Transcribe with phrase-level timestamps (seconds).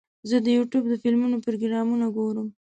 [0.29, 2.47] زه د یوټیوب د فلمونو پروګرامونه ګورم.